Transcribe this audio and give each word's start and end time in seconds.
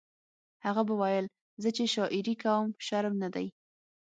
هغه 0.65 0.81
به 0.87 0.93
ویل 1.01 1.25
زه 1.61 1.69
چې 1.75 1.83
شاعري 1.93 2.35
کوم 2.43 2.65
شرم 2.85 3.13
نه 3.23 3.29
دی 3.35 3.47